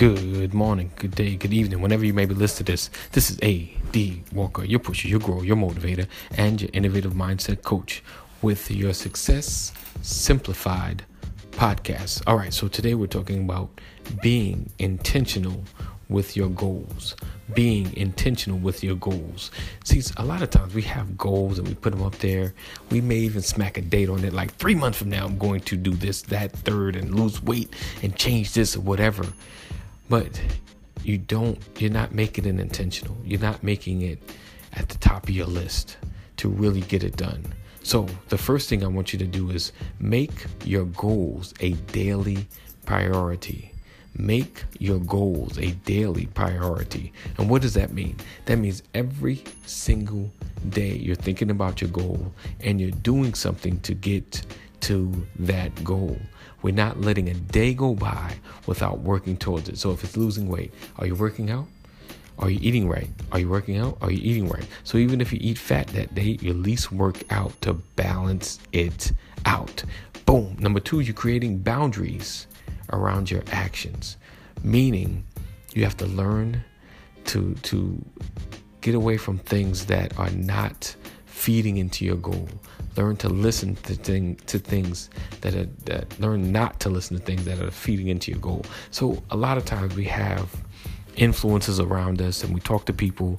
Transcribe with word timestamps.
good 0.00 0.54
morning, 0.54 0.90
good 0.96 1.14
day, 1.14 1.36
good 1.36 1.52
evening, 1.52 1.82
whenever 1.82 2.06
you 2.06 2.14
may 2.14 2.24
be 2.24 2.34
listening 2.34 2.64
to 2.64 2.72
this. 2.72 2.88
This 3.12 3.28
is 3.28 3.38
A.D. 3.42 4.22
Walker, 4.32 4.64
your 4.64 4.78
pusher, 4.78 5.08
your 5.08 5.20
grower, 5.20 5.44
your 5.44 5.56
motivator, 5.56 6.06
and 6.38 6.58
your 6.58 6.70
innovative 6.72 7.12
mindset 7.12 7.60
coach 7.64 8.02
with 8.40 8.70
your 8.70 8.94
Success 8.94 9.74
Simplified 10.00 11.04
podcast. 11.50 12.22
All 12.26 12.38
right, 12.38 12.54
so 12.54 12.66
today 12.66 12.94
we're 12.94 13.08
talking 13.08 13.44
about 13.44 13.78
being 14.22 14.70
intentional 14.78 15.62
with 16.08 16.34
your 16.34 16.48
goals. 16.48 17.14
Being 17.52 17.94
intentional 17.94 18.58
with 18.58 18.82
your 18.82 18.96
goals. 18.96 19.50
See, 19.84 20.02
a 20.16 20.24
lot 20.24 20.40
of 20.40 20.48
times 20.48 20.72
we 20.72 20.82
have 20.82 21.18
goals 21.18 21.58
and 21.58 21.68
we 21.68 21.74
put 21.74 21.92
them 21.92 22.02
up 22.02 22.16
there. 22.20 22.54
We 22.90 23.02
may 23.02 23.16
even 23.16 23.42
smack 23.42 23.76
a 23.76 23.82
date 23.82 24.08
on 24.08 24.24
it, 24.24 24.32
like 24.32 24.54
three 24.54 24.74
months 24.74 24.96
from 24.96 25.10
now, 25.10 25.26
I'm 25.26 25.36
going 25.36 25.60
to 25.60 25.76
do 25.76 25.90
this, 25.90 26.22
that, 26.22 26.52
third, 26.52 26.96
and 26.96 27.14
lose 27.14 27.42
weight 27.42 27.74
and 28.02 28.16
change 28.16 28.54
this 28.54 28.76
or 28.76 28.80
whatever. 28.80 29.26
But 30.10 30.42
you 31.04 31.18
don't, 31.18 31.56
you're 31.78 31.92
not 31.92 32.12
making 32.12 32.44
it 32.44 32.58
intentional. 32.58 33.16
You're 33.24 33.40
not 33.40 33.62
making 33.62 34.02
it 34.02 34.18
at 34.72 34.88
the 34.88 34.98
top 34.98 35.22
of 35.22 35.30
your 35.30 35.46
list 35.46 35.98
to 36.38 36.48
really 36.48 36.80
get 36.80 37.04
it 37.04 37.16
done. 37.16 37.44
So, 37.84 38.08
the 38.28 38.36
first 38.36 38.68
thing 38.68 38.82
I 38.84 38.88
want 38.88 39.12
you 39.12 39.20
to 39.20 39.24
do 39.24 39.50
is 39.50 39.72
make 40.00 40.46
your 40.64 40.84
goals 40.86 41.54
a 41.60 41.74
daily 41.92 42.48
priority. 42.86 43.72
Make 44.16 44.64
your 44.80 44.98
goals 44.98 45.56
a 45.58 45.70
daily 45.70 46.26
priority. 46.26 47.12
And 47.38 47.48
what 47.48 47.62
does 47.62 47.74
that 47.74 47.92
mean? 47.92 48.16
That 48.46 48.56
means 48.56 48.82
every 48.94 49.44
single 49.64 50.30
day 50.70 50.96
you're 50.96 51.14
thinking 51.14 51.50
about 51.50 51.80
your 51.80 51.90
goal 51.90 52.34
and 52.58 52.80
you're 52.80 52.90
doing 52.90 53.34
something 53.34 53.78
to 53.80 53.94
get 53.94 54.44
to 54.80 55.26
that 55.38 55.84
goal. 55.84 56.18
We're 56.62 56.74
not 56.74 57.00
letting 57.00 57.28
a 57.28 57.34
day 57.34 57.74
go 57.74 57.94
by 57.94 58.34
without 58.66 59.00
working 59.00 59.36
towards 59.36 59.68
it. 59.68 59.78
So 59.78 59.92
if 59.92 60.04
it's 60.04 60.16
losing 60.16 60.48
weight, 60.48 60.72
are 60.98 61.06
you 61.06 61.14
working 61.14 61.50
out? 61.50 61.66
Are 62.38 62.48
you 62.50 62.58
eating 62.62 62.88
right? 62.88 63.10
Are 63.32 63.38
you 63.38 63.48
working 63.48 63.76
out? 63.76 63.98
Are 64.00 64.10
you 64.10 64.20
eating 64.22 64.48
right? 64.48 64.66
So 64.84 64.96
even 64.98 65.20
if 65.20 65.32
you 65.32 65.38
eat 65.42 65.58
fat 65.58 65.88
that 65.88 66.14
day, 66.14 66.38
you 66.40 66.50
at 66.50 66.56
least 66.56 66.90
work 66.90 67.16
out 67.30 67.58
to 67.62 67.74
balance 67.74 68.58
it 68.72 69.12
out. 69.44 69.84
Boom. 70.24 70.56
Number 70.58 70.80
two, 70.80 71.00
you're 71.00 71.14
creating 71.14 71.58
boundaries 71.58 72.46
around 72.92 73.30
your 73.30 73.42
actions, 73.52 74.16
meaning 74.62 75.24
you 75.74 75.84
have 75.84 75.96
to 75.98 76.06
learn 76.06 76.64
to 77.26 77.54
to 77.54 78.02
get 78.80 78.94
away 78.94 79.16
from 79.18 79.38
things 79.38 79.86
that 79.86 80.18
are 80.18 80.30
not 80.30 80.94
feeding 81.40 81.78
into 81.78 82.04
your 82.04 82.16
goal. 82.16 82.48
Learn 82.96 83.16
to 83.16 83.28
listen 83.30 83.76
to 83.76 83.94
thing 83.94 84.36
to 84.46 84.58
things 84.58 85.08
that 85.40 85.54
are 85.54 85.68
that 85.86 86.20
learn 86.20 86.52
not 86.52 86.80
to 86.80 86.90
listen 86.90 87.16
to 87.18 87.22
things 87.22 87.44
that 87.46 87.60
are 87.60 87.70
feeding 87.70 88.08
into 88.08 88.30
your 88.30 88.40
goal. 88.40 88.64
So 88.90 89.22
a 89.30 89.36
lot 89.36 89.56
of 89.56 89.64
times 89.64 89.96
we 89.96 90.04
have 90.04 90.54
influences 91.16 91.80
around 91.80 92.20
us 92.20 92.44
and 92.44 92.54
we 92.54 92.60
talk 92.60 92.84
to 92.86 92.92
people 92.92 93.38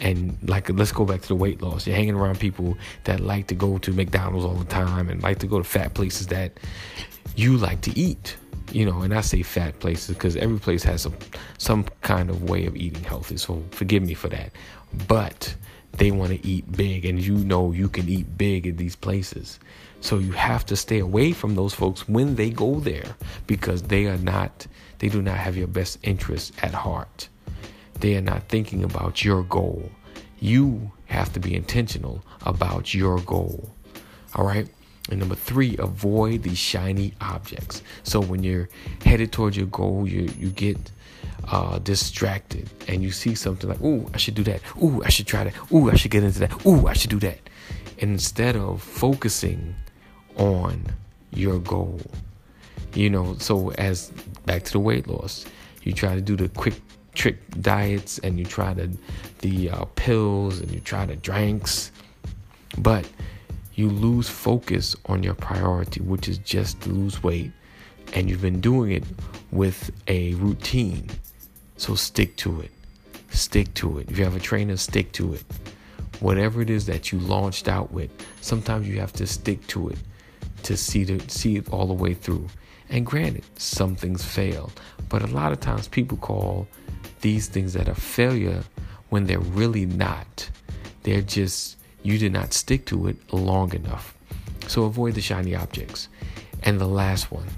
and 0.00 0.36
like 0.48 0.68
let's 0.70 0.92
go 0.92 1.04
back 1.04 1.22
to 1.22 1.28
the 1.28 1.36
weight 1.36 1.62
loss 1.62 1.86
you're 1.86 1.94
hanging 1.94 2.16
around 2.16 2.38
people 2.38 2.76
that 3.04 3.20
like 3.20 3.46
to 3.46 3.54
go 3.54 3.78
to 3.78 3.92
mcdonald's 3.92 4.44
all 4.44 4.56
the 4.56 4.64
time 4.64 5.08
and 5.08 5.22
like 5.22 5.38
to 5.38 5.46
go 5.46 5.56
to 5.56 5.64
fat 5.64 5.94
places 5.94 6.26
that 6.26 6.58
you 7.36 7.56
like 7.56 7.80
to 7.80 7.96
eat 7.96 8.36
you 8.72 8.86
know, 8.86 9.02
and 9.02 9.14
I 9.14 9.20
say 9.20 9.42
fat 9.42 9.78
places 9.80 10.14
because 10.14 10.36
every 10.36 10.58
place 10.58 10.82
has 10.84 11.02
some 11.02 11.16
some 11.58 11.84
kind 12.00 12.30
of 12.30 12.48
way 12.48 12.66
of 12.66 12.76
eating 12.76 13.04
healthy. 13.04 13.36
So 13.36 13.62
forgive 13.70 14.02
me 14.02 14.14
for 14.14 14.28
that. 14.28 14.52
But 15.08 15.54
they 15.92 16.10
want 16.10 16.32
to 16.32 16.46
eat 16.46 16.70
big, 16.72 17.04
and 17.04 17.20
you 17.20 17.36
know 17.36 17.72
you 17.72 17.88
can 17.88 18.08
eat 18.08 18.38
big 18.38 18.66
in 18.66 18.76
these 18.76 18.96
places. 18.96 19.58
So 20.00 20.18
you 20.18 20.32
have 20.32 20.66
to 20.66 20.76
stay 20.76 20.98
away 20.98 21.32
from 21.32 21.54
those 21.54 21.74
folks 21.74 22.08
when 22.08 22.34
they 22.34 22.50
go 22.50 22.80
there 22.80 23.14
because 23.46 23.82
they 23.82 24.06
are 24.06 24.18
not 24.18 24.66
they 24.98 25.08
do 25.08 25.20
not 25.20 25.36
have 25.36 25.56
your 25.56 25.66
best 25.66 25.98
interests 26.02 26.52
at 26.62 26.72
heart. 26.72 27.28
They 27.98 28.16
are 28.16 28.20
not 28.20 28.48
thinking 28.48 28.84
about 28.84 29.24
your 29.24 29.42
goal. 29.42 29.90
You 30.38 30.92
have 31.06 31.32
to 31.32 31.40
be 31.40 31.54
intentional 31.54 32.24
about 32.46 32.94
your 32.94 33.18
goal. 33.20 33.74
All 34.34 34.46
right? 34.46 34.68
And 35.10 35.18
number 35.18 35.34
three, 35.34 35.76
avoid 35.78 36.44
these 36.44 36.58
shiny 36.58 37.14
objects. 37.20 37.82
So 38.04 38.20
when 38.20 38.44
you're 38.44 38.68
headed 39.04 39.32
towards 39.32 39.56
your 39.56 39.66
goal, 39.66 40.08
you 40.08 40.32
you 40.38 40.50
get 40.50 40.92
uh, 41.48 41.78
distracted 41.78 42.68
and 42.88 43.02
you 43.02 43.10
see 43.10 43.34
something 43.34 43.68
like, 43.68 43.80
"Ooh, 43.80 44.08
I 44.14 44.16
should 44.16 44.34
do 44.34 44.44
that. 44.44 44.60
Ooh, 44.82 45.02
I 45.04 45.08
should 45.08 45.26
try 45.26 45.44
that. 45.44 45.54
Ooh, 45.72 45.90
I 45.90 45.96
should 45.96 46.10
get 46.10 46.22
into 46.22 46.40
that. 46.40 46.66
Ooh, 46.66 46.86
I 46.86 46.92
should 46.92 47.10
do 47.10 47.18
that." 47.20 47.38
Instead 47.98 48.56
of 48.56 48.82
focusing 48.82 49.74
on 50.36 50.84
your 51.30 51.58
goal, 51.58 52.00
you 52.94 53.10
know. 53.10 53.36
So 53.38 53.70
as 53.72 54.10
back 54.46 54.64
to 54.64 54.72
the 54.72 54.80
weight 54.80 55.06
loss, 55.06 55.44
you 55.82 55.92
try 55.92 56.14
to 56.14 56.20
do 56.20 56.36
the 56.36 56.48
quick 56.48 56.74
trick 57.14 57.36
diets 57.60 58.18
and 58.20 58.38
you 58.38 58.44
try 58.44 58.72
the 58.74 58.90
the 59.40 59.70
uh, 59.70 59.84
pills 59.96 60.60
and 60.60 60.70
you 60.70 60.80
try 60.80 61.04
the 61.06 61.16
drinks, 61.16 61.92
but 62.78 63.08
you 63.74 63.88
lose 63.88 64.28
focus 64.28 64.94
on 65.06 65.22
your 65.22 65.34
priority, 65.34 66.00
which 66.00 66.28
is 66.28 66.38
just 66.38 66.80
to 66.82 66.90
lose 66.90 67.22
weight, 67.22 67.52
and 68.14 68.28
you've 68.28 68.42
been 68.42 68.60
doing 68.60 68.92
it 68.92 69.04
with 69.50 69.90
a 70.08 70.34
routine. 70.34 71.08
So 71.82 71.96
stick 71.96 72.36
to 72.36 72.60
it. 72.60 72.70
Stick 73.30 73.74
to 73.74 73.98
it. 73.98 74.08
If 74.08 74.16
you 74.16 74.22
have 74.22 74.36
a 74.36 74.40
trainer, 74.40 74.76
stick 74.76 75.10
to 75.14 75.34
it. 75.34 75.42
Whatever 76.20 76.62
it 76.62 76.70
is 76.70 76.86
that 76.86 77.10
you 77.10 77.18
launched 77.18 77.66
out 77.66 77.90
with, 77.90 78.08
sometimes 78.40 78.86
you 78.86 79.00
have 79.00 79.12
to 79.14 79.26
stick 79.26 79.66
to 79.66 79.88
it 79.88 79.98
to 80.62 80.76
see 80.76 81.18
see 81.26 81.56
it 81.56 81.68
all 81.70 81.88
the 81.88 81.92
way 81.92 82.14
through. 82.14 82.46
And 82.88 83.04
granted, 83.04 83.42
some 83.56 83.96
things 83.96 84.24
fail, 84.24 84.70
but 85.08 85.22
a 85.22 85.26
lot 85.26 85.50
of 85.50 85.58
times 85.58 85.88
people 85.88 86.18
call 86.18 86.68
these 87.20 87.48
things 87.48 87.72
that 87.72 87.88
are 87.88 87.96
failure 87.96 88.62
when 89.08 89.26
they're 89.26 89.40
really 89.40 89.84
not. 89.84 90.48
They're 91.02 91.20
just 91.20 91.78
you 92.04 92.16
did 92.16 92.32
not 92.32 92.52
stick 92.52 92.86
to 92.86 93.08
it 93.08 93.16
long 93.32 93.74
enough. 93.74 94.16
So 94.68 94.84
avoid 94.84 95.16
the 95.16 95.20
shiny 95.20 95.56
objects. 95.56 96.06
And 96.62 96.80
the 96.80 96.86
last 96.86 97.32
one, 97.32 97.48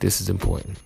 this 0.00 0.20
is 0.20 0.28
important. 0.28 0.76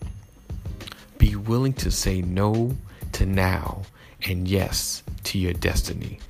Be 1.24 1.36
willing 1.36 1.72
to 1.84 1.90
say 1.90 2.20
no 2.20 2.76
to 3.12 3.24
now 3.24 3.80
and 4.28 4.46
yes 4.46 5.02
to 5.22 5.38
your 5.38 5.54
destiny. 5.54 6.20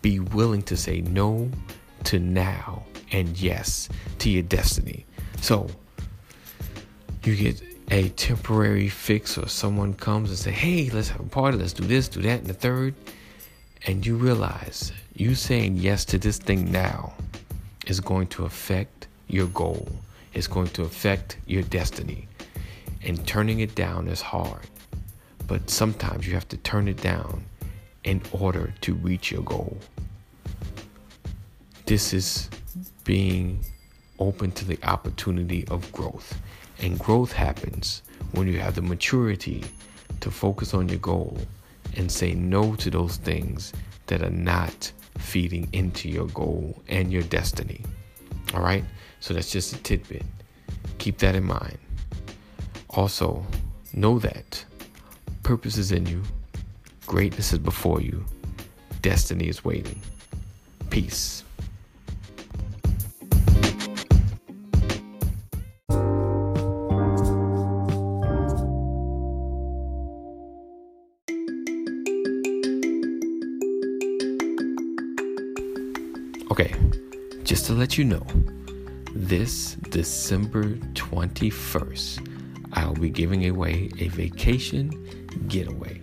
Be 0.00 0.20
willing 0.20 0.62
to 0.62 0.76
say 0.76 1.00
no 1.00 1.50
to 2.04 2.20
now 2.20 2.84
and 3.10 3.36
yes 3.36 3.88
to 4.20 4.30
your 4.30 4.44
destiny. 4.44 5.06
So 5.40 5.68
you 7.24 7.34
get 7.34 7.60
a 7.90 8.10
temporary 8.10 8.88
fix 8.88 9.36
or 9.36 9.48
someone 9.48 9.92
comes 9.92 10.30
and 10.30 10.38
say, 10.38 10.52
"Hey, 10.52 10.88
let's 10.88 11.08
have 11.08 11.22
a 11.22 11.24
party, 11.24 11.58
let's 11.58 11.72
do 11.72 11.84
this, 11.84 12.06
do 12.06 12.22
that, 12.22 12.38
and 12.42 12.46
the 12.46 12.54
third 12.54 12.94
and 13.86 14.06
you 14.06 14.14
realize 14.14 14.92
you 15.16 15.34
saying 15.34 15.78
yes 15.78 16.04
to 16.04 16.16
this 16.16 16.38
thing 16.38 16.70
now 16.70 17.12
is 17.88 17.98
going 17.98 18.28
to 18.28 18.44
affect 18.44 19.08
your 19.26 19.48
goal, 19.48 19.88
it's 20.32 20.46
going 20.46 20.68
to 20.68 20.84
affect 20.84 21.38
your 21.44 21.64
destiny. 21.64 22.28
And 23.04 23.26
turning 23.26 23.60
it 23.60 23.74
down 23.74 24.08
is 24.08 24.22
hard, 24.22 24.66
but 25.46 25.68
sometimes 25.68 26.26
you 26.26 26.32
have 26.34 26.48
to 26.48 26.56
turn 26.58 26.88
it 26.88 26.96
down 27.02 27.44
in 28.02 28.22
order 28.32 28.72
to 28.80 28.94
reach 28.94 29.30
your 29.30 29.42
goal. 29.42 29.76
This 31.84 32.14
is 32.14 32.48
being 33.04 33.62
open 34.18 34.52
to 34.52 34.64
the 34.64 34.78
opportunity 34.84 35.66
of 35.68 35.90
growth. 35.92 36.40
And 36.80 36.98
growth 36.98 37.32
happens 37.32 38.02
when 38.32 38.48
you 38.48 38.58
have 38.58 38.74
the 38.74 38.82
maturity 38.82 39.64
to 40.20 40.30
focus 40.30 40.72
on 40.72 40.88
your 40.88 40.98
goal 40.98 41.36
and 41.96 42.10
say 42.10 42.32
no 42.34 42.74
to 42.76 42.90
those 42.90 43.18
things 43.18 43.72
that 44.06 44.22
are 44.22 44.30
not 44.30 44.90
feeding 45.18 45.68
into 45.72 46.08
your 46.08 46.26
goal 46.28 46.82
and 46.88 47.12
your 47.12 47.22
destiny. 47.22 47.82
All 48.54 48.62
right? 48.62 48.84
So 49.20 49.34
that's 49.34 49.50
just 49.50 49.74
a 49.74 49.78
tidbit. 49.82 50.24
Keep 50.98 51.18
that 51.18 51.34
in 51.34 51.44
mind. 51.44 51.78
Also, 52.96 53.44
know 53.92 54.20
that 54.20 54.64
purpose 55.42 55.76
is 55.76 55.90
in 55.90 56.06
you, 56.06 56.22
greatness 57.06 57.52
is 57.52 57.58
before 57.58 58.00
you, 58.00 58.24
destiny 59.02 59.48
is 59.48 59.64
waiting. 59.64 60.00
Peace. 60.90 61.42
Okay, 76.52 76.72
just 77.42 77.66
to 77.66 77.72
let 77.72 77.98
you 77.98 78.04
know, 78.04 78.24
this 79.12 79.74
December 79.90 80.74
21st, 80.94 82.33
I'll 82.74 82.94
be 82.94 83.10
giving 83.10 83.46
away 83.46 83.90
a 83.98 84.08
vacation 84.08 84.90
getaway. 85.48 86.00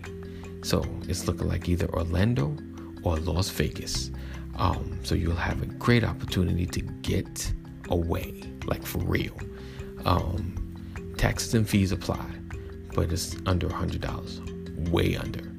So 0.63 0.85
it's 1.07 1.27
looking 1.27 1.47
like 1.47 1.67
either 1.67 1.87
Orlando 1.93 2.55
or 3.03 3.17
Las 3.17 3.49
Vegas. 3.49 4.11
Um, 4.57 4.99
so 5.03 5.15
you'll 5.15 5.35
have 5.35 5.61
a 5.61 5.65
great 5.65 6.03
opportunity 6.03 6.65
to 6.67 6.81
get 6.81 7.51
away, 7.89 8.43
like 8.65 8.85
for 8.85 8.99
real. 8.99 9.35
Um, 10.05 11.13
taxes 11.17 11.53
and 11.53 11.67
fees 11.67 11.91
apply, 11.91 12.25
but 12.93 13.11
it's 13.11 13.35
under 13.45 13.67
$100. 13.67 14.89
way 14.89 15.15
under. 15.15 15.51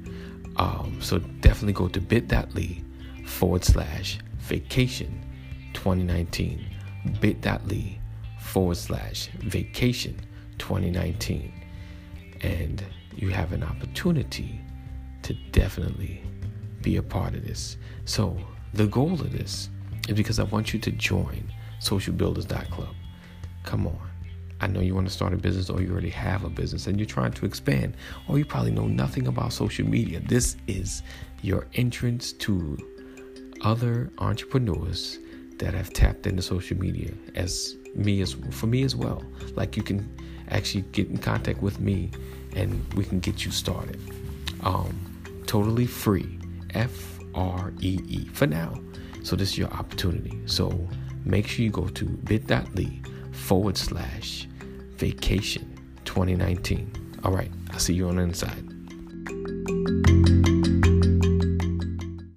Um, 0.57 0.97
so 1.01 1.19
definitely 1.41 1.73
go 1.73 1.87
to 1.87 1.99
bit.ly 1.99 2.83
forward 3.25 3.63
slash 3.63 4.19
vacation 4.39 5.21
2019. 5.73 6.65
bit.ly 7.19 7.99
forward 8.39 8.77
slash 8.77 9.27
vacation 9.39 10.19
2019. 10.57 11.53
And 12.41 12.83
you 13.15 13.29
have 13.29 13.53
an 13.53 13.63
opportunity 13.63 14.59
to 15.23 15.33
definitely 15.51 16.21
be 16.81 16.97
a 16.97 17.03
part 17.03 17.33
of 17.33 17.45
this. 17.45 17.77
So, 18.05 18.37
the 18.73 18.87
goal 18.87 19.13
of 19.13 19.31
this 19.31 19.69
is 20.09 20.15
because 20.15 20.39
I 20.39 20.43
want 20.43 20.73
you 20.73 20.79
to 20.79 20.91
join 20.91 21.51
socialbuilders.club. 21.79 22.95
Come 23.63 23.87
on. 23.87 24.09
I 24.59 24.67
know 24.67 24.79
you 24.79 24.95
want 24.95 25.07
to 25.07 25.13
start 25.13 25.33
a 25.33 25.37
business 25.37 25.69
or 25.69 25.81
you 25.81 25.91
already 25.91 26.09
have 26.09 26.43
a 26.43 26.49
business 26.49 26.87
and 26.87 26.97
you're 26.97 27.05
trying 27.05 27.33
to 27.33 27.45
expand, 27.45 27.97
or 28.27 28.37
you 28.37 28.45
probably 28.45 28.71
know 28.71 28.87
nothing 28.87 29.27
about 29.27 29.51
social 29.53 29.85
media. 29.85 30.21
This 30.21 30.55
is 30.67 31.03
your 31.41 31.67
entrance 31.73 32.31
to 32.33 32.77
other 33.61 34.09
entrepreneurs 34.19 35.19
that 35.57 35.73
have 35.73 35.91
tapped 35.91 36.27
into 36.27 36.41
social 36.41 36.77
media 36.77 37.11
as 37.35 37.75
me 37.95 38.21
as 38.21 38.33
for 38.51 38.67
me 38.67 38.83
as 38.83 38.95
well. 38.95 39.23
Like 39.55 39.75
you 39.77 39.83
can 39.83 40.09
actually 40.53 40.81
get 40.91 41.09
in 41.09 41.17
contact 41.17 41.61
with 41.61 41.79
me 41.79 42.11
and 42.55 42.93
we 42.93 43.03
can 43.03 43.19
get 43.19 43.43
you 43.45 43.51
started. 43.51 43.99
Um, 44.61 45.43
totally 45.45 45.85
free. 45.85 46.39
F 46.73 47.19
R 47.35 47.73
E 47.81 47.99
E 48.07 48.25
for 48.33 48.47
now. 48.47 48.79
So 49.23 49.35
this 49.35 49.51
is 49.51 49.57
your 49.57 49.69
opportunity. 49.69 50.39
So 50.45 50.87
make 51.25 51.47
sure 51.47 51.63
you 51.63 51.71
go 51.71 51.87
to 51.87 52.05
bit.ly 52.05 53.01
forward 53.31 53.77
slash 53.77 54.47
vacation 54.97 55.79
2019. 56.05 57.19
All 57.23 57.31
right, 57.31 57.51
I'll 57.71 57.79
see 57.79 57.93
you 57.93 58.07
on 58.07 58.17
the 58.17 58.23
inside. 58.23 58.72